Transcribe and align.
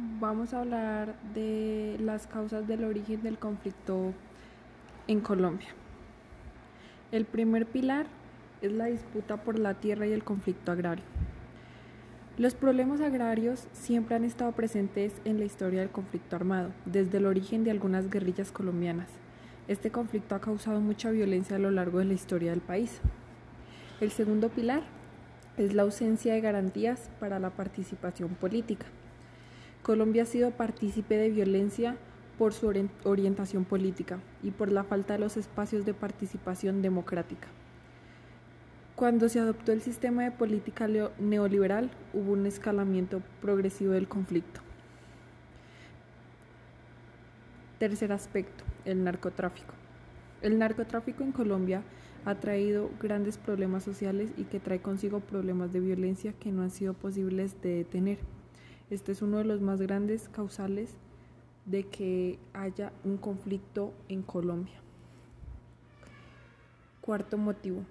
Vamos 0.00 0.54
a 0.54 0.60
hablar 0.60 1.16
de 1.34 1.96
las 1.98 2.28
causas 2.28 2.68
del 2.68 2.84
origen 2.84 3.20
del 3.24 3.36
conflicto 3.36 4.12
en 5.08 5.18
Colombia. 5.20 5.70
El 7.10 7.24
primer 7.24 7.66
pilar 7.66 8.06
es 8.62 8.70
la 8.70 8.84
disputa 8.84 9.38
por 9.38 9.58
la 9.58 9.74
tierra 9.74 10.06
y 10.06 10.12
el 10.12 10.22
conflicto 10.22 10.70
agrario. 10.70 11.02
Los 12.36 12.54
problemas 12.54 13.00
agrarios 13.00 13.66
siempre 13.72 14.14
han 14.14 14.22
estado 14.22 14.52
presentes 14.52 15.14
en 15.24 15.40
la 15.40 15.46
historia 15.46 15.80
del 15.80 15.90
conflicto 15.90 16.36
armado, 16.36 16.70
desde 16.84 17.18
el 17.18 17.26
origen 17.26 17.64
de 17.64 17.72
algunas 17.72 18.08
guerrillas 18.08 18.52
colombianas. 18.52 19.08
Este 19.66 19.90
conflicto 19.90 20.36
ha 20.36 20.40
causado 20.40 20.80
mucha 20.80 21.10
violencia 21.10 21.56
a 21.56 21.58
lo 21.58 21.72
largo 21.72 21.98
de 21.98 22.04
la 22.04 22.14
historia 22.14 22.52
del 22.52 22.60
país. 22.60 23.00
El 24.00 24.12
segundo 24.12 24.48
pilar 24.48 24.84
es 25.56 25.74
la 25.74 25.82
ausencia 25.82 26.34
de 26.34 26.40
garantías 26.40 27.10
para 27.18 27.40
la 27.40 27.50
participación 27.50 28.36
política. 28.36 28.86
Colombia 29.88 30.24
ha 30.24 30.26
sido 30.26 30.50
partícipe 30.50 31.16
de 31.16 31.30
violencia 31.30 31.96
por 32.36 32.52
su 32.52 32.70
orientación 33.04 33.64
política 33.64 34.18
y 34.42 34.50
por 34.50 34.70
la 34.70 34.84
falta 34.84 35.14
de 35.14 35.18
los 35.18 35.38
espacios 35.38 35.86
de 35.86 35.94
participación 35.94 36.82
democrática. 36.82 37.48
Cuando 38.96 39.30
se 39.30 39.40
adoptó 39.40 39.72
el 39.72 39.80
sistema 39.80 40.24
de 40.24 40.30
política 40.30 40.88
neoliberal, 41.18 41.90
hubo 42.12 42.32
un 42.32 42.44
escalamiento 42.44 43.22
progresivo 43.40 43.92
del 43.92 44.08
conflicto. 44.08 44.60
Tercer 47.78 48.12
aspecto, 48.12 48.64
el 48.84 49.02
narcotráfico. 49.02 49.72
El 50.42 50.58
narcotráfico 50.58 51.22
en 51.22 51.32
Colombia 51.32 51.82
ha 52.26 52.34
traído 52.34 52.90
grandes 53.00 53.38
problemas 53.38 53.84
sociales 53.84 54.32
y 54.36 54.44
que 54.44 54.60
trae 54.60 54.82
consigo 54.82 55.20
problemas 55.20 55.72
de 55.72 55.80
violencia 55.80 56.34
que 56.34 56.52
no 56.52 56.60
han 56.60 56.70
sido 56.70 56.92
posibles 56.92 57.62
de 57.62 57.76
detener. 57.76 58.18
Este 58.90 59.12
es 59.12 59.20
uno 59.20 59.38
de 59.38 59.44
los 59.44 59.60
más 59.60 59.80
grandes 59.80 60.30
causales 60.30 60.96
de 61.66 61.84
que 61.84 62.38
haya 62.54 62.92
un 63.04 63.18
conflicto 63.18 63.92
en 64.08 64.22
Colombia. 64.22 64.80
Cuarto 67.02 67.36
motivo, 67.36 67.84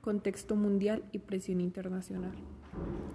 contexto 0.00 0.56
mundial 0.56 1.04
y 1.12 1.18
presión 1.18 1.60
internacional. 1.60 2.32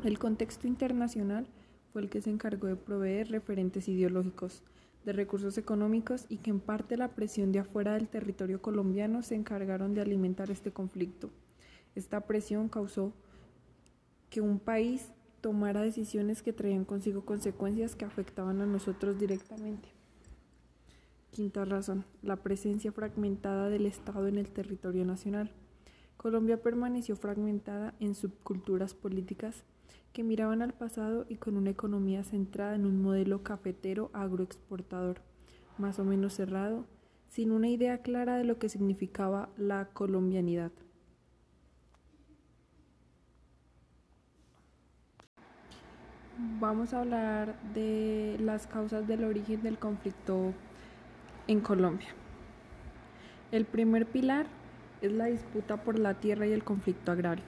El 0.03 0.19
contexto 0.19 0.67
internacional 0.67 1.47
fue 1.91 2.03
el 2.03 2.09
que 2.09 2.21
se 2.21 2.29
encargó 2.29 2.67
de 2.67 2.75
proveer 2.75 3.29
referentes 3.31 3.87
ideológicos, 3.87 4.61
de 5.03 5.13
recursos 5.13 5.57
económicos 5.57 6.27
y 6.29 6.37
que 6.37 6.51
en 6.51 6.59
parte 6.59 6.95
la 6.95 7.15
presión 7.15 7.51
de 7.51 7.59
afuera 7.59 7.93
del 7.93 8.07
territorio 8.07 8.61
colombiano 8.61 9.23
se 9.23 9.33
encargaron 9.33 9.95
de 9.95 10.01
alimentar 10.01 10.51
este 10.51 10.71
conflicto. 10.71 11.31
Esta 11.95 12.21
presión 12.21 12.69
causó 12.69 13.13
que 14.29 14.41
un 14.41 14.59
país 14.59 15.09
tomara 15.41 15.81
decisiones 15.81 16.41
que 16.41 16.53
traían 16.53 16.85
consigo 16.85 17.25
consecuencias 17.25 17.95
que 17.95 18.05
afectaban 18.05 18.61
a 18.61 18.65
nosotros 18.65 19.19
directamente. 19.19 19.89
Quinta 21.31 21.63
razón, 21.63 22.05
la 22.21 22.37
presencia 22.37 22.91
fragmentada 22.91 23.69
del 23.69 23.85
Estado 23.85 24.27
en 24.27 24.37
el 24.37 24.49
territorio 24.49 25.05
nacional. 25.05 25.51
Colombia 26.17 26.61
permaneció 26.61 27.15
fragmentada 27.15 27.93
en 27.99 28.15
subculturas 28.15 28.93
políticas 28.93 29.63
que 30.11 30.23
miraban 30.23 30.61
al 30.61 30.73
pasado 30.73 31.25
y 31.29 31.35
con 31.35 31.55
una 31.55 31.69
economía 31.69 32.23
centrada 32.23 32.75
en 32.75 32.85
un 32.85 33.01
modelo 33.01 33.43
cafetero 33.43 34.09
agroexportador, 34.13 35.21
más 35.77 35.99
o 35.99 36.03
menos 36.03 36.33
cerrado, 36.33 36.85
sin 37.29 37.51
una 37.51 37.69
idea 37.69 38.01
clara 38.01 38.37
de 38.37 38.43
lo 38.43 38.57
que 38.57 38.69
significaba 38.69 39.49
la 39.55 39.89
colombianidad. 39.93 40.71
Vamos 46.41 46.93
a 46.93 47.01
hablar 47.01 47.53
de 47.73 48.37
las 48.39 48.65
causas 48.65 49.05
del 49.09 49.25
origen 49.25 49.61
del 49.61 49.77
conflicto 49.77 50.53
en 51.47 51.59
Colombia. 51.59 52.07
El 53.51 53.65
primer 53.65 54.05
pilar 54.05 54.45
es 55.01 55.11
la 55.11 55.25
disputa 55.25 55.83
por 55.83 55.99
la 55.99 56.13
tierra 56.13 56.47
y 56.47 56.53
el 56.53 56.63
conflicto 56.63 57.11
agrario. 57.11 57.43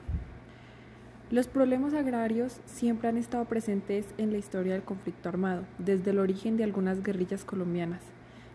Los 1.30 1.48
problemas 1.48 1.94
agrarios 1.94 2.60
siempre 2.66 3.08
han 3.08 3.16
estado 3.16 3.46
presentes 3.46 4.04
en 4.18 4.30
la 4.30 4.36
historia 4.36 4.74
del 4.74 4.82
conflicto 4.82 5.30
armado, 5.30 5.62
desde 5.78 6.10
el 6.10 6.18
origen 6.18 6.58
de 6.58 6.64
algunas 6.64 7.02
guerrillas 7.02 7.46
colombianas. 7.46 8.02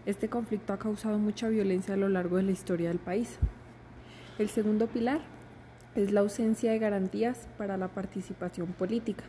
Este 0.06 0.30
conflicto 0.30 0.72
ha 0.72 0.78
causado 0.78 1.18
mucha 1.18 1.50
violencia 1.50 1.96
a 1.96 1.98
lo 1.98 2.10
largo 2.10 2.38
de 2.38 2.44
la 2.44 2.52
historia 2.52 2.90
del 2.90 3.00
país. 3.00 3.40
El 4.38 4.50
segundo 4.50 4.86
pilar 4.86 5.22
es 5.96 6.12
la 6.12 6.20
ausencia 6.20 6.72
de 6.72 6.78
garantías 6.78 7.48
para 7.58 7.76
la 7.76 7.88
participación 7.88 8.68
política. 8.68 9.24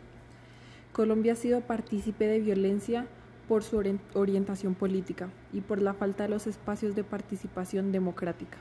Colombia 0.99 1.31
ha 1.31 1.35
sido 1.37 1.61
partícipe 1.61 2.27
de 2.27 2.41
violencia 2.41 3.07
por 3.47 3.63
su 3.63 3.81
orientación 4.15 4.75
política 4.75 5.29
y 5.53 5.61
por 5.61 5.81
la 5.81 5.93
falta 5.93 6.23
de 6.23 6.29
los 6.29 6.45
espacios 6.45 6.93
de 6.93 7.05
participación 7.05 7.93
democrática. 7.93 8.57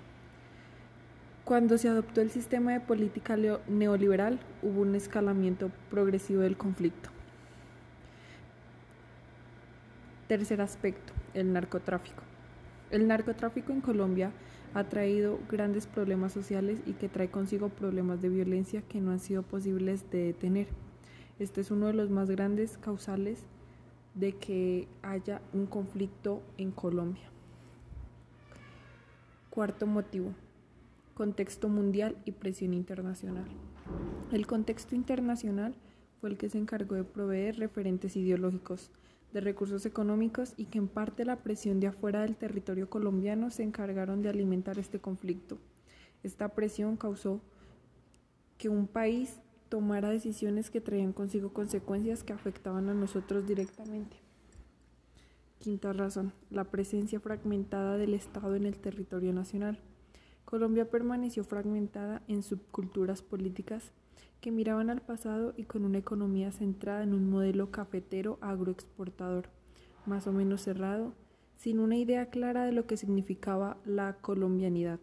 Cuando 1.45 1.79
se 1.79 1.89
adoptó 1.89 2.21
el 2.21 2.31
sistema 2.31 2.75
de 2.75 2.79
política 2.79 3.37
neoliberal, 3.67 4.39
hubo 4.63 4.83
un 4.83 4.95
escalamiento 4.95 5.73
progresivo 5.91 6.43
del 6.43 6.57
conflicto. 6.57 7.11
Tercer 10.29 10.61
aspecto, 10.61 11.13
el 11.35 11.53
narcotráfico. 11.53 12.23
El 12.93 13.09
narcotráfico 13.09 13.73
en 13.73 13.81
Colombia 13.81 14.31
ha 14.75 14.85
traído 14.85 15.41
grandes 15.51 15.89
problemas 15.89 16.35
sociales 16.35 16.79
y 16.87 16.93
que 16.93 17.09
trae 17.09 17.33
consigo 17.33 17.69
problemas 17.69 18.23
de 18.23 18.29
violencia 18.29 18.83
que 18.83 19.01
no 19.01 19.11
han 19.11 19.19
sido 19.19 19.43
posibles 19.43 20.09
de 20.13 20.27
detener. 20.27 20.88
Este 21.39 21.61
es 21.61 21.71
uno 21.71 21.87
de 21.87 21.93
los 21.93 22.11
más 22.11 22.29
grandes 22.29 22.79
causales 22.79 23.45
de 24.15 24.33
que 24.37 24.89
haya 25.03 25.41
un 25.53 25.67
conflicto 25.67 26.43
en 26.57 26.73
Colombia. 26.73 27.31
Cuarto 29.51 29.87
motivo, 29.87 30.35
contexto 31.15 31.69
mundial 31.69 32.17
y 32.25 32.33
presión 32.33 32.75
internacional. 32.75 33.47
El 34.33 34.49
contexto 34.49 34.97
internacional 34.97 35.77
fue 36.21 36.31
el 36.31 36.37
que 36.37 36.49
se 36.49 36.59
encargó 36.59 36.97
de 36.97 37.05
proveer 37.05 37.57
referentes 37.59 38.17
ideológicos, 38.17 38.91
de 39.33 39.41
recursos 39.41 39.87
económicos 39.87 40.55
y 40.57 40.65
que 40.65 40.79
en 40.79 40.89
parte 40.89 41.25
la 41.25 41.37
presión 41.37 41.79
de 41.79 41.87
afuera 41.87 42.23
del 42.23 42.37
territorio 42.37 42.91
colombiano 42.91 43.51
se 43.51 43.63
encargaron 43.63 44.23
de 44.23 44.29
alimentar 44.29 44.79
este 44.79 44.99
conflicto. 44.99 45.59
Esta 46.25 46.49
presión 46.49 46.97
causó 46.97 47.41
que 48.57 48.69
un 48.69 48.89
país 48.89 49.39
tomara 49.69 50.11
decisiones 50.11 50.71
que 50.71 50.81
traían 50.81 51.13
consigo 51.13 51.53
consecuencias 51.53 52.25
que 52.25 52.33
afectaban 52.33 52.89
a 52.89 52.95
nosotros 52.95 53.47
directamente. 53.47 54.17
Quinta 55.59 55.93
razón, 55.93 56.33
la 56.51 56.65
presencia 56.65 57.21
fragmentada 57.21 57.97
del 57.97 58.15
Estado 58.15 58.55
en 58.55 58.65
el 58.65 58.79
territorio 58.79 59.33
nacional. 59.33 59.81
Colombia 60.45 60.89
permaneció 60.89 61.45
fragmentada 61.45 62.23
en 62.29 62.43
subculturas 62.43 63.23
políticas 63.23 63.93
que 64.41 64.53
miraban 64.53 64.89
al 64.89 65.03
pasado 65.03 65.53
y 65.57 65.65
con 65.65 65.85
una 65.85 65.99
economía 65.99 66.53
centrada 66.53 67.03
en 67.03 67.13
un 67.13 67.29
modelo 67.29 67.71
cafetero 67.71 68.39
agroexportador, 68.41 69.51
más 70.07 70.27
o 70.27 70.33
menos 70.33 70.63
cerrado, 70.63 71.13
sin 71.57 71.81
una 71.81 71.97
idea 71.97 72.31
clara 72.31 72.65
de 72.65 72.73
lo 72.73 72.87
que 72.87 72.97
significaba 72.97 73.79
la 73.85 74.15
colombianidad. 74.21 75.01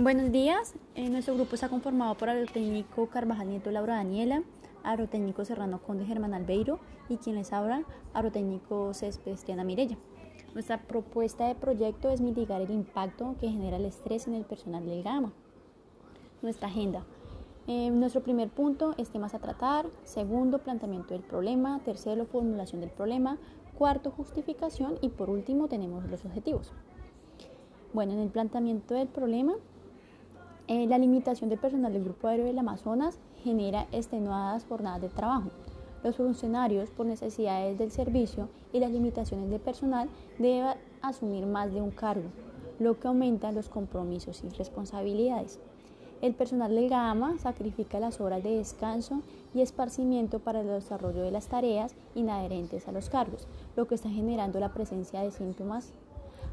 Buenos 0.00 0.30
días, 0.30 0.76
eh, 0.94 1.10
nuestro 1.10 1.34
grupo 1.34 1.56
está 1.56 1.68
conformado 1.68 2.14
por 2.14 2.28
el 2.28 2.48
técnico 2.52 3.08
Carvajal 3.08 3.48
Nieto 3.48 3.72
Laura 3.72 3.96
Daniela, 3.96 4.44
agrotécnico 4.84 5.44
Serrano 5.44 5.82
Conde 5.82 6.06
Germán 6.06 6.34
Albeiro 6.34 6.78
y 7.08 7.16
quien 7.16 7.34
les 7.34 7.52
habla, 7.52 7.82
agrotécnico 8.14 8.94
Céspedes 8.94 9.42
Triana. 9.42 9.64
Nuestra 10.54 10.82
propuesta 10.82 11.48
de 11.48 11.56
proyecto 11.56 12.10
es 12.10 12.20
mitigar 12.20 12.62
el 12.62 12.70
impacto 12.70 13.34
que 13.40 13.50
genera 13.50 13.76
el 13.76 13.86
estrés 13.86 14.28
en 14.28 14.34
el 14.34 14.44
personal 14.44 14.86
del 14.86 15.02
GAMA. 15.02 15.32
Nuestra 16.42 16.68
agenda. 16.68 17.02
Eh, 17.66 17.90
nuestro 17.90 18.22
primer 18.22 18.50
punto 18.50 18.94
es 18.98 19.10
temas 19.10 19.34
a 19.34 19.40
tratar, 19.40 19.86
segundo, 20.04 20.60
planteamiento 20.60 21.14
del 21.14 21.24
problema, 21.24 21.80
tercero, 21.80 22.24
formulación 22.24 22.80
del 22.80 22.90
problema, 22.90 23.36
cuarto, 23.76 24.12
justificación 24.12 24.96
y 25.00 25.08
por 25.08 25.28
último 25.28 25.66
tenemos 25.66 26.08
los 26.08 26.24
objetivos. 26.24 26.70
Bueno, 27.92 28.12
en 28.12 28.20
el 28.20 28.28
planteamiento 28.28 28.94
del 28.94 29.08
problema, 29.08 29.54
eh, 30.68 30.86
la 30.86 30.98
limitación 30.98 31.48
del 31.48 31.58
personal 31.58 31.94
del 31.94 32.04
Grupo 32.04 32.28
Aéreo 32.28 32.44
del 32.44 32.58
Amazonas 32.58 33.18
genera 33.42 33.86
extenuadas 33.90 34.66
jornadas 34.66 35.00
de 35.00 35.08
trabajo. 35.08 35.48
Los 36.04 36.16
funcionarios, 36.16 36.90
por 36.90 37.06
necesidades 37.06 37.78
del 37.78 37.90
servicio 37.90 38.50
y 38.70 38.78
las 38.78 38.90
limitaciones 38.90 39.48
de 39.48 39.58
personal, 39.58 40.10
deben 40.38 40.74
asumir 41.00 41.46
más 41.46 41.72
de 41.72 41.80
un 41.80 41.90
cargo, 41.90 42.28
lo 42.78 43.00
que 43.00 43.08
aumenta 43.08 43.50
los 43.50 43.70
compromisos 43.70 44.44
y 44.44 44.50
responsabilidades. 44.50 45.58
El 46.20 46.34
personal 46.34 46.74
del 46.74 46.90
GAMA 46.90 47.38
sacrifica 47.38 47.98
las 47.98 48.20
horas 48.20 48.42
de 48.42 48.58
descanso 48.58 49.22
y 49.54 49.62
esparcimiento 49.62 50.38
para 50.38 50.60
el 50.60 50.66
desarrollo 50.66 51.22
de 51.22 51.30
las 51.30 51.46
tareas 51.46 51.94
inadherentes 52.14 52.88
a 52.88 52.92
los 52.92 53.08
cargos, 53.08 53.48
lo 53.74 53.88
que 53.88 53.94
está 53.94 54.10
generando 54.10 54.60
la 54.60 54.74
presencia 54.74 55.22
de 55.22 55.30
síntomas 55.30 55.94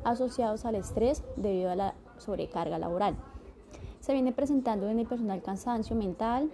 asociados 0.06 0.64
al 0.64 0.76
estrés 0.76 1.22
debido 1.36 1.70
a 1.70 1.76
la 1.76 1.96
sobrecarga 2.18 2.80
laboral. 2.80 3.18
Se 4.06 4.14
viene 4.14 4.32
presentando 4.32 4.88
en 4.88 5.00
el 5.00 5.08
personal 5.08 5.42
cansancio 5.42 5.96
mental, 5.96 6.52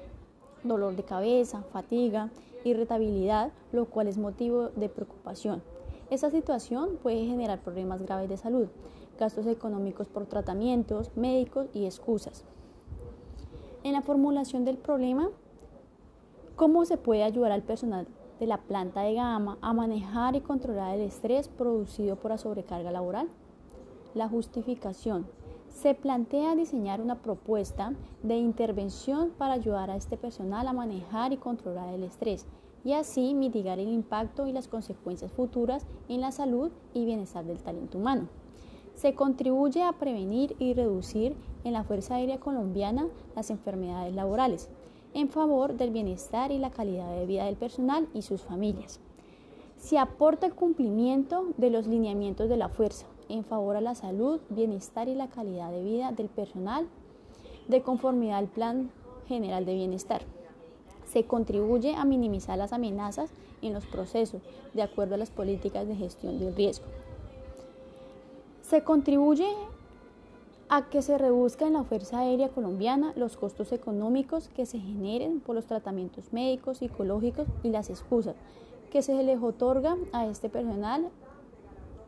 dolor 0.64 0.96
de 0.96 1.04
cabeza, 1.04 1.64
fatiga, 1.64 2.30
irritabilidad, 2.64 3.52
lo 3.74 3.88
cual 3.88 4.08
es 4.08 4.18
motivo 4.18 4.70
de 4.70 4.88
preocupación. 4.88 5.62
Esta 6.10 6.32
situación 6.32 6.98
puede 7.04 7.26
generar 7.26 7.60
problemas 7.60 8.04
graves 8.04 8.30
de 8.30 8.38
salud, 8.38 8.70
gastos 9.20 9.48
económicos 9.48 10.08
por 10.08 10.28
tratamientos 10.28 11.12
médicos 11.18 11.68
y 11.74 11.84
excusas. 11.84 12.46
En 13.84 13.92
la 13.92 14.02
formulación 14.02 14.64
del 14.64 14.78
problema, 14.78 15.30
¿cómo 16.56 16.86
se 16.86 16.96
puede 16.96 17.24
ayudar 17.24 17.52
al 17.52 17.64
personal 17.64 18.08
de 18.40 18.48
la 18.48 18.60
planta 18.60 19.02
de 19.02 19.16
gama 19.16 19.58
a 19.60 19.74
manejar 19.74 20.38
y 20.38 20.40
controlar 20.40 20.96
el 20.96 21.02
estrés 21.02 21.50
producido 21.50 22.16
por 22.16 22.32
la 22.32 22.38
sobrecarga 22.38 22.92
laboral? 22.92 23.28
La 24.14 24.30
justificación. 24.30 25.41
Se 25.74 25.96
plantea 25.96 26.56
diseñar 26.56 27.02
una 27.02 27.24
propuesta 27.24 27.94
de 28.22 28.36
intervención 28.38 29.32
para 29.32 29.54
ayudar 29.54 29.90
a 29.90 29.96
este 29.96 30.16
personal 30.16 30.68
a 30.68 30.74
manejar 30.74 31.34
y 31.34 31.38
controlar 31.38 31.92
el 31.94 32.04
estrés 32.04 32.46
y 32.84 32.94
así 32.94 33.34
mitigar 33.34 33.80
el 33.80 33.88
impacto 33.88 34.46
y 34.46 34.52
las 34.52 34.68
consecuencias 34.68 35.32
futuras 35.32 35.88
en 36.08 36.22
la 36.22 36.32
salud 36.32 36.72
y 36.94 37.06
bienestar 37.06 37.46
del 37.46 37.64
talento 37.64 37.98
humano. 37.98 38.28
Se 38.94 39.16
contribuye 39.16 39.82
a 39.82 39.94
prevenir 39.94 40.56
y 40.60 40.74
reducir 40.74 41.36
en 41.64 41.74
la 41.74 41.84
Fuerza 41.84 42.16
Aérea 42.16 42.40
Colombiana 42.40 43.08
las 43.36 43.50
enfermedades 43.50 44.14
laborales, 44.14 44.70
en 45.14 45.30
favor 45.30 45.78
del 45.78 45.90
bienestar 45.90 46.52
y 46.52 46.60
la 46.60 46.70
calidad 46.70 47.16
de 47.16 47.26
vida 47.26 47.46
del 47.46 47.56
personal 47.56 48.08
y 48.14 48.22
sus 48.22 48.42
familias. 48.42 49.00
Se 49.78 49.98
aporta 49.98 50.46
el 50.46 50.54
cumplimiento 50.54 51.48
de 51.58 51.72
los 51.72 51.88
lineamientos 51.88 52.50
de 52.50 52.58
la 52.58 52.70
fuerza 52.70 53.08
en 53.32 53.44
favor 53.44 53.76
a 53.76 53.82
la 53.82 53.96
salud, 53.96 54.40
bienestar 54.50 55.08
y 55.08 55.16
la 55.16 55.30
calidad 55.30 55.72
de 55.72 55.84
vida 55.84 56.12
del 56.12 56.28
personal 56.28 56.88
de 57.68 57.82
conformidad 57.82 58.38
al 58.38 58.48
Plan 58.48 58.92
General 59.28 59.66
de 59.66 59.76
Bienestar 59.76 60.22
se 61.12 61.26
contribuye 61.26 61.94
a 61.96 62.06
minimizar 62.06 62.58
las 62.58 62.72
amenazas 62.72 63.32
en 63.62 63.74
los 63.74 63.86
procesos 63.86 64.42
de 64.74 64.82
acuerdo 64.82 65.16
a 65.16 65.18
las 65.18 65.30
políticas 65.30 65.88
de 65.88 65.96
gestión 65.96 66.40
del 66.40 66.56
riesgo. 66.56 66.86
Se 68.62 68.84
contribuye 68.84 69.48
a 70.70 70.90
que 70.90 71.02
se 71.02 71.18
reduzca 71.18 71.68
en 71.68 71.74
la 71.74 71.84
Fuerza 71.84 72.20
Aérea 72.20 72.48
Colombiana 72.48 73.12
los 73.18 73.36
costos 73.36 73.74
económicos 73.74 74.48
que 74.56 74.66
se 74.66 74.80
generen 74.80 75.42
por 75.42 75.56
los 75.56 75.66
tratamientos 75.66 76.32
médicos, 76.32 76.78
psicológicos 76.78 77.46
y 77.62 77.70
las 77.70 77.90
excusas 77.90 78.36
que 78.90 79.02
se 79.02 79.22
les 79.22 79.42
otorga 79.42 79.98
a 80.14 80.28
este 80.28 80.50
personal 80.50 81.10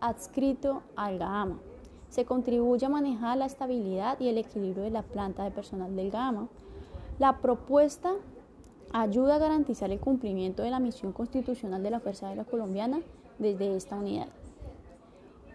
adscrito 0.04 0.84
al 0.98 1.18
GAMA. 1.18 1.60
Se 2.10 2.26
contribuye 2.26 2.86
a 2.86 2.90
manejar 2.90 3.38
la 3.38 3.46
estabilidad 3.46 4.20
y 4.20 4.28
el 4.28 4.38
equilibrio 4.38 4.84
de 4.84 4.92
la 4.92 5.02
planta 5.02 5.46
de 5.46 5.52
personal 5.52 5.96
del 5.96 6.12
GAMA. 6.12 6.50
La 7.20 7.38
propuesta 7.38 8.12
ayuda 8.92 9.36
a 9.36 9.40
garantizar 9.40 9.90
el 9.92 10.02
cumplimiento 10.02 10.62
de 10.62 10.72
la 10.72 10.80
misión 10.80 11.14
constitucional 11.14 11.82
de 11.82 11.90
la 11.90 12.02
Fuerza 12.02 12.28
Aérea 12.28 12.44
Colombiana 12.44 13.02
desde 13.40 13.76
esta 13.78 13.96
unidad. 13.96 14.28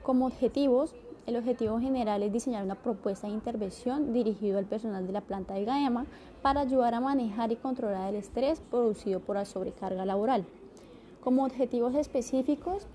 Como 0.03 0.27
objetivos, 0.27 0.95
el 1.27 1.37
objetivo 1.37 1.79
general 1.79 2.23
es 2.23 2.33
diseñar 2.33 2.65
una 2.65 2.75
propuesta 2.75 3.27
de 3.27 3.35
intervención 3.35 4.15
dirigida 4.15 4.59
al 4.59 4.65
personal 4.65 5.07
de 5.07 5.13
la 5.13 5.21
planta 5.21 5.53
de 5.55 5.67
Gama 5.67 6.07
para 6.41 6.61
ayudar 6.61 6.95
a 6.95 7.01
manejar 7.01 7.53
y 7.53 7.57
controlar 7.57 8.09
el 8.09 8.17
estrés 8.17 8.61
producido 8.71 9.21
por 9.21 9.37
la 9.37 9.45
sobrecarga 9.45 10.07
laboral. 10.07 10.47
Como 11.23 11.45
objetivos 11.45 11.95
específicos, 11.95 12.87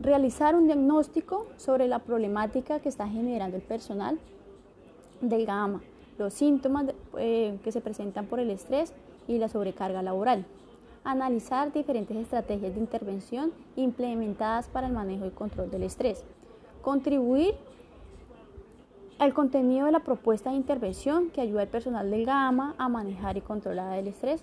realizar 0.00 0.54
un 0.54 0.66
diagnóstico 0.66 1.46
sobre 1.56 1.88
la 1.88 2.00
problemática 2.00 2.80
que 2.80 2.88
está 2.88 3.08
generando 3.08 3.56
el 3.56 3.62
personal 3.62 4.18
del 5.20 5.46
GAMA, 5.46 5.82
los 6.18 6.34
síntomas 6.34 6.86
eh, 7.18 7.58
que 7.62 7.72
se 7.72 7.80
presentan 7.80 8.26
por 8.26 8.40
el 8.40 8.50
estrés 8.50 8.92
y 9.26 9.38
la 9.38 9.48
sobrecarga 9.48 10.02
laboral. 10.02 10.44
Analizar 11.04 11.72
diferentes 11.72 12.16
estrategias 12.16 12.74
de 12.74 12.80
intervención 12.80 13.52
implementadas 13.76 14.68
para 14.68 14.86
el 14.86 14.92
manejo 14.92 15.26
y 15.26 15.30
control 15.30 15.70
del 15.70 15.82
estrés. 15.82 16.24
Contribuir 16.82 17.54
al 19.18 19.32
contenido 19.32 19.86
de 19.86 19.92
la 19.92 20.00
propuesta 20.00 20.50
de 20.50 20.56
intervención 20.56 21.30
que 21.30 21.40
ayuda 21.40 21.62
al 21.62 21.68
personal 21.68 22.10
del 22.10 22.26
GAMA 22.26 22.74
a 22.78 22.88
manejar 22.88 23.36
y 23.36 23.42
controlar 23.42 23.98
el 23.98 24.08
estrés. 24.08 24.42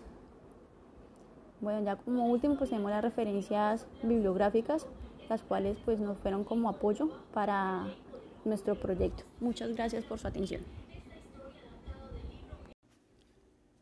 Bueno, 1.60 1.84
ya 1.84 1.96
como 1.96 2.28
último 2.28 2.56
pues 2.56 2.70
tenemos 2.70 2.90
las 2.90 3.04
referencias 3.04 3.86
bibliográficas, 4.02 4.88
las 5.30 5.42
cuales 5.42 5.78
pues 5.86 6.00
nos 6.00 6.18
fueron 6.18 6.44
como 6.44 6.70
apoyo 6.70 7.10
para 7.34 7.88
nuestro 8.46 8.76
proyecto. 8.76 9.24
Muchas 9.40 9.74
gracias 9.76 10.04
por 10.04 10.20
su 10.20 10.28
atención. 10.28 10.62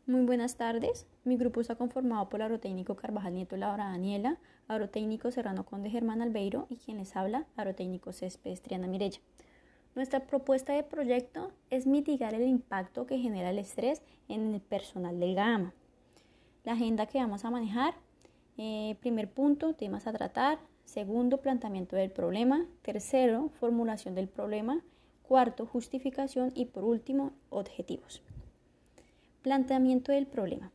Muy 0.06 0.22
buenas 0.22 0.56
tardes. 0.56 1.06
Mi 1.22 1.36
grupo 1.36 1.60
está 1.60 1.76
conformado 1.76 2.28
por 2.28 2.42
agrotécnico 2.42 2.96
Carvajal 2.96 3.34
Nieto 3.34 3.56
Laura 3.56 3.84
Daniela, 3.84 4.38
agrotécnico 4.66 5.30
Serrano 5.30 5.64
Conde 5.64 5.88
Germán 5.88 6.20
Albeiro 6.20 6.66
y 6.68 6.78
quien 6.78 6.98
les 6.98 7.14
habla, 7.14 7.46
agrotécnico 7.56 8.12
Céspedes 8.12 8.60
Triana 8.60 8.88
Mirella. 8.88 9.20
Nuestra 9.94 10.26
propuesta 10.26 10.72
de 10.72 10.82
proyecto 10.82 11.52
es 11.68 11.86
mitigar 11.86 12.34
el 12.34 12.48
impacto 12.48 13.06
que 13.06 13.18
genera 13.18 13.50
el 13.50 13.58
estrés 13.58 14.02
en 14.28 14.54
el 14.54 14.60
personal 14.60 15.18
del 15.20 15.34
GAMA. 15.34 15.74
La 16.64 16.72
agenda 16.72 17.06
que 17.06 17.18
vamos 17.18 17.44
a 17.44 17.50
manejar, 17.50 17.94
eh, 18.56 18.96
primer 19.00 19.30
punto, 19.30 19.74
temas 19.74 20.06
a 20.06 20.12
tratar, 20.12 20.58
segundo, 20.90 21.36
planteamiento 21.38 21.94
del 21.94 22.10
problema, 22.10 22.66
tercero, 22.82 23.50
formulación 23.60 24.16
del 24.16 24.28
problema, 24.28 24.82
cuarto, 25.22 25.64
justificación 25.64 26.50
y 26.56 26.64
por 26.64 26.82
último, 26.82 27.32
objetivos. 27.48 28.22
Planteamiento 29.42 30.10
del 30.10 30.26
problema. 30.26 30.72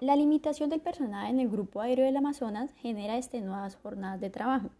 La 0.00 0.16
limitación 0.16 0.70
del 0.70 0.80
personal 0.80 1.30
en 1.30 1.38
el 1.38 1.50
Grupo 1.50 1.82
Aéreo 1.82 2.06
del 2.06 2.16
Amazonas 2.16 2.72
genera 2.72 3.18
extenuadas 3.18 3.76
jornadas 3.76 4.20
de 4.20 4.30
trabajo. 4.30 4.70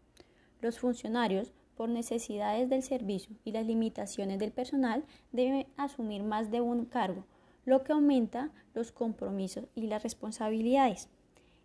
Los 0.63 0.79
funcionarios, 0.81 1.53
por 1.77 1.91
necesidades 1.91 2.71
del 2.71 2.83
servicio 2.83 3.37
y 3.45 3.53
las 3.53 3.67
limitaciones 3.67 4.39
del 4.39 4.53
personal, 4.53 5.05
deben 5.33 5.67
asumir 5.77 6.23
más 6.23 6.51
de 6.51 6.63
un 6.63 6.87
cargo, 6.87 7.27
lo 7.67 7.85
que 7.85 7.93
aumenta 7.93 8.51
los 8.73 8.91
compromisos 8.91 9.67
y 9.75 9.83
las 9.83 10.03
responsabilidades. 10.03 11.11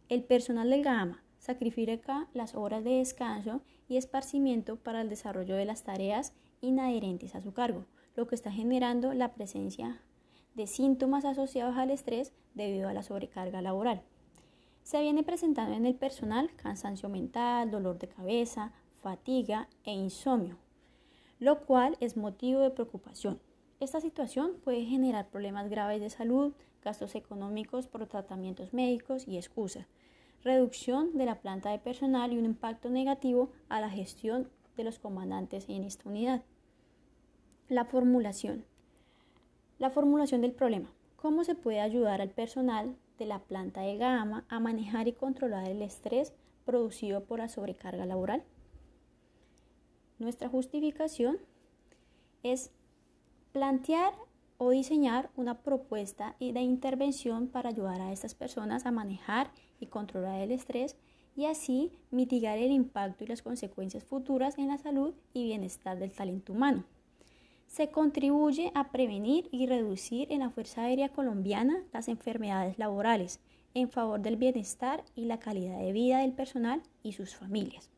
El 0.10 0.24
personal 0.24 0.70
del 0.70 0.84
GAMA 0.84 1.24
sacrifica 1.40 2.28
las 2.34 2.56
horas 2.56 2.84
de 2.84 2.98
descanso 2.98 3.62
y 3.88 3.98
esparcimiento 3.98 4.78
para 4.78 5.02
el 5.02 5.10
desarrollo 5.10 5.56
de 5.56 5.66
las 5.66 5.84
tareas 5.84 6.34
inadherentes 6.62 7.36
a 7.36 7.42
su 7.42 7.54
cargo, 7.54 7.86
lo 8.16 8.28
que 8.28 8.36
está 8.36 8.52
generando 8.52 9.14
la 9.14 9.34
presencia 9.34 10.02
de 10.56 10.68
síntomas 10.68 11.24
asociados 11.24 11.78
al 11.78 11.92
estrés 11.92 12.34
debido 12.56 12.90
a 12.90 12.94
la 12.94 13.04
sobrecarga 13.04 13.62
laboral. 13.62 14.02
Se 14.84 15.02
viene 15.02 15.22
presentando 15.22 15.76
en 15.76 15.86
el 15.86 15.96
personal 15.96 16.50
cansancio 16.56 17.10
mental, 17.10 17.70
dolor 17.70 18.00
de 18.00 18.08
cabeza, 18.08 18.72
fatiga 19.02 19.70
e 19.84 19.92
insomnio, 19.92 20.58
lo 21.40 21.60
cual 21.66 21.98
es 22.00 22.18
motivo 22.18 22.62
de 22.62 22.72
preocupación. 22.72 23.40
Esta 23.80 24.02
situación 24.02 24.54
puede 24.64 24.86
generar 24.86 25.30
problemas 25.30 25.70
graves 25.70 26.02
de 26.02 26.10
salud, 26.10 26.54
gastos 26.84 27.14
económicos 27.16 27.88
por 27.88 28.08
tratamientos 28.08 28.74
médicos 28.74 29.28
y 29.28 29.38
excusas, 29.38 29.86
reducción 30.48 31.18
de 31.18 31.26
la 31.26 31.42
planta 31.42 31.70
de 31.70 31.78
personal 31.78 32.32
y 32.32 32.38
un 32.38 32.46
impacto 32.46 32.90
negativo 32.90 33.52
a 33.70 33.82
la 33.82 33.90
gestión 33.90 34.50
de 34.78 34.84
los 34.86 34.98
comandantes 34.98 35.66
en 35.68 35.84
esta 35.84 36.08
unidad. 36.08 36.42
La 37.68 37.84
formulación. 37.84 38.66
La 39.78 39.90
formulación 39.90 40.42
del 40.42 40.54
problema. 40.54 40.90
¿Cómo 41.18 41.44
se 41.44 41.54
puede 41.54 41.82
ayudar 41.82 42.22
al 42.22 42.30
personal 42.30 42.96
de 43.20 43.26
la 43.26 43.40
planta 43.40 43.82
de 43.82 43.98
gama 43.98 44.46
a 44.48 44.60
manejar 44.60 45.08
y 45.08 45.14
controlar 45.14 45.68
el 45.68 45.82
estrés 45.82 46.34
producido 46.66 47.26
por 47.26 47.40
la 47.40 47.50
sobrecarga 47.50 48.06
laboral? 48.06 48.44
Nuestra 50.18 50.48
justificación 50.48 51.38
es 52.44 52.72
plantear 53.52 54.14
o 54.58 54.70
diseñar 54.72 55.30
una 55.36 55.62
propuesta 55.62 56.36
de 56.40 56.62
intervención 56.62 57.48
para 57.48 57.70
ayudar 57.70 58.02
a 58.02 58.12
estas 58.12 58.36
personas 58.36 58.86
a 58.86 58.92
manejar 58.92 59.52
y 59.80 59.88
controlar 59.88 60.42
el 60.42 60.52
estrés 60.52 60.96
y 61.36 61.46
así 61.46 61.92
mitigar 62.12 62.58
el 62.58 62.72
impacto 62.72 63.24
y 63.24 63.28
las 63.28 63.42
consecuencias 63.42 64.04
futuras 64.04 64.58
en 64.58 64.70
la 64.70 64.78
salud 64.78 65.14
y 65.34 65.44
bienestar 65.44 66.00
del 66.00 66.12
talento 66.12 66.54
humano 66.54 66.86
se 67.68 67.90
contribuye 67.90 68.72
a 68.74 68.92
prevenir 68.92 69.50
y 69.52 69.68
reducir 69.68 70.32
en 70.32 70.40
la 70.40 70.50
Fuerza 70.50 70.84
Aérea 70.84 71.10
Colombiana 71.10 71.84
las 71.94 72.08
enfermedades 72.08 72.80
laborales 72.80 73.40
en 73.74 73.90
favor 73.90 74.22
del 74.22 74.38
bienestar 74.38 75.04
y 75.16 75.26
la 75.26 75.40
calidad 75.40 75.80
de 75.80 75.92
vida 75.92 76.20
del 76.20 76.34
personal 76.34 76.82
y 77.04 77.14
sus 77.14 77.36
familias. 77.36 77.90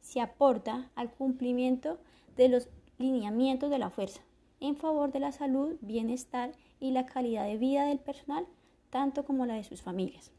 Se 0.00 0.20
aporta 0.20 0.90
al 0.94 1.10
cumplimiento 1.10 1.98
de 2.36 2.48
los 2.48 2.68
lineamientos 2.98 3.70
de 3.70 3.78
la 3.78 3.90
fuerza 3.90 4.20
en 4.60 4.76
favor 4.76 5.12
de 5.12 5.20
la 5.20 5.32
salud, 5.32 5.76
bienestar 5.80 6.52
y 6.80 6.90
la 6.90 7.06
calidad 7.06 7.46
de 7.46 7.56
vida 7.56 7.84
del 7.86 7.98
personal, 7.98 8.46
tanto 8.90 9.24
como 9.24 9.46
la 9.46 9.54
de 9.54 9.64
sus 9.64 9.82
familias. 9.82 10.32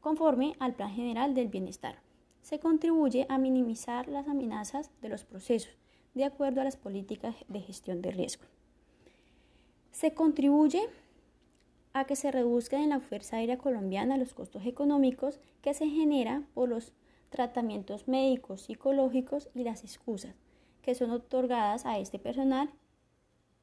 conforme 0.00 0.56
al 0.58 0.74
Plan 0.74 0.90
General 0.90 1.32
del 1.34 1.48
Bienestar, 1.48 2.00
se 2.42 2.58
contribuye 2.58 3.24
a 3.28 3.38
minimizar 3.38 4.08
las 4.08 4.26
amenazas 4.26 4.90
de 5.00 5.08
los 5.08 5.24
procesos 5.24 5.76
de 6.14 6.24
acuerdo 6.24 6.60
a 6.60 6.64
las 6.64 6.76
políticas 6.76 7.36
de 7.48 7.60
gestión 7.60 8.02
de 8.02 8.10
riesgo. 8.10 8.44
Se 9.92 10.12
contribuye 10.12 10.82
a 11.92 12.04
que 12.04 12.16
se 12.16 12.32
reduzcan 12.32 12.82
en 12.82 12.90
la 12.90 13.00
Fuerza 13.00 13.36
Aérea 13.36 13.58
Colombiana 13.58 14.16
los 14.16 14.34
costos 14.34 14.66
económicos 14.66 15.40
que 15.60 15.72
se 15.72 15.86
generan 15.88 16.48
por 16.54 16.68
los 16.68 16.92
tratamientos 17.30 18.08
médicos, 18.08 18.62
psicológicos 18.62 19.48
y 19.54 19.62
las 19.62 19.84
excusas 19.84 20.34
que 20.82 20.94
son 20.94 21.10
otorgadas 21.10 21.86
a 21.86 21.98
este 21.98 22.18
personal 22.18 22.70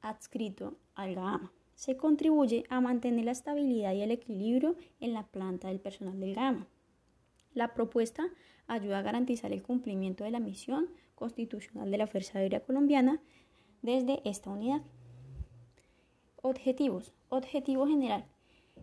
adscrito 0.01 0.77
al 0.95 1.15
GAMA. 1.15 1.51
Se 1.75 1.95
contribuye 1.95 2.65
a 2.69 2.81
mantener 2.81 3.25
la 3.25 3.31
estabilidad 3.31 3.93
y 3.93 4.01
el 4.01 4.11
equilibrio 4.11 4.75
en 4.99 5.13
la 5.13 5.27
planta 5.27 5.67
del 5.67 5.79
personal 5.79 6.19
del 6.19 6.35
GAMA. 6.35 6.67
La 7.53 7.73
propuesta 7.73 8.27
ayuda 8.67 8.99
a 8.99 9.01
garantizar 9.03 9.51
el 9.51 9.63
cumplimiento 9.63 10.23
de 10.23 10.31
la 10.31 10.39
misión 10.39 10.89
constitucional 11.15 11.91
de 11.91 11.97
la 11.97 12.07
Fuerza 12.07 12.39
Aérea 12.39 12.61
Colombiana 12.61 13.19
desde 13.81 14.21
esta 14.23 14.49
unidad. 14.49 14.81
Objetivos. 16.41 17.13
Objetivo 17.29 17.85
general. 17.87 18.25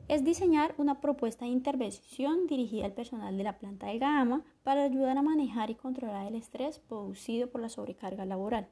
Es 0.09 0.23
diseñar 0.23 0.73
una 0.79 1.01
propuesta 1.01 1.45
de 1.45 1.51
intervención 1.51 2.47
dirigida 2.47 2.85
al 2.85 2.93
personal 2.93 3.37
de 3.37 3.43
la 3.43 3.59
planta 3.59 3.89
de 3.89 3.99
Gama 3.99 4.45
para 4.63 4.85
ayudar 4.85 5.19
a 5.19 5.23
manejar 5.23 5.71
y 5.71 5.75
controlar 5.75 6.29
el 6.29 6.37
estrés 6.37 6.79
producido 6.79 7.51
por 7.51 7.61
la 7.61 7.69
sobrecarga 7.69 8.25
laboral. 8.25 8.69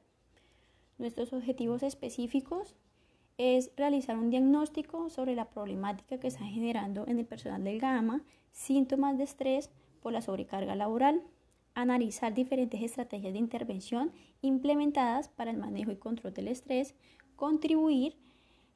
Nuestros 0.97 1.33
objetivos 1.33 1.83
específicos 1.83 2.77
es 3.37 3.69
realizar 3.75 4.17
un 4.17 4.29
diagnóstico 4.29 5.09
sobre 5.09 5.35
la 5.35 5.49
problemática 5.49 6.17
que 6.21 6.27
está 6.27 6.45
generando 6.45 7.05
en 7.05 7.19
el 7.19 7.25
personal 7.25 7.65
del 7.65 7.81
GAMA, 7.81 8.23
síntomas 8.53 9.17
de 9.17 9.25
estrés 9.25 9.69
por 10.01 10.13
la 10.13 10.21
sobrecarga 10.21 10.73
laboral, 10.75 11.21
analizar 11.73 12.33
diferentes 12.33 12.81
estrategias 12.81 13.33
de 13.33 13.39
intervención 13.39 14.13
implementadas 14.41 15.27
para 15.27 15.51
el 15.51 15.57
manejo 15.57 15.91
y 15.91 15.97
control 15.97 16.33
del 16.33 16.47
estrés, 16.47 16.95
contribuir 17.35 18.15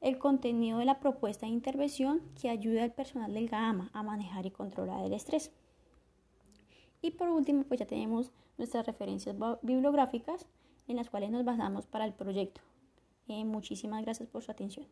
el 0.02 0.18
contenido 0.18 0.80
de 0.80 0.86
la 0.86 1.00
propuesta 1.00 1.46
de 1.46 1.52
intervención 1.52 2.22
que 2.40 2.50
ayuda 2.50 2.84
al 2.84 2.92
personal 2.92 3.34
del 3.34 3.50
GAMA 3.50 3.90
a 3.94 4.04
manejar 4.04 4.46
y 4.46 4.52
controlar 4.52 5.04
el 5.06 5.14
estrés. 5.14 5.52
Y 7.02 7.12
por 7.12 7.30
último, 7.30 7.64
pues 7.64 7.80
ya 7.80 7.86
tenemos 7.86 8.32
nuestras 8.58 8.86
referencias 8.86 9.36
bibliográficas 9.62 10.46
en 10.88 10.98
las 10.98 11.10
cuales 11.10 11.32
nos 11.32 11.46
basamos 11.46 11.86
para 11.86 12.06
el 12.06 12.14
proyecto. 12.14 12.62
Eh, 13.28 13.46
muchísimas 13.46 14.04
gracias 14.04 14.28
por 14.28 14.44
su 14.44 14.52
atención. 14.52 14.88